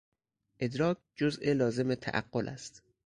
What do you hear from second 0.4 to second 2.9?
ادراک جز لازم تعقل است.